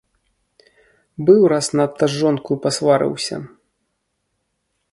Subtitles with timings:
[1.27, 3.35] Быў раз надта з жонкаю пасварыўся.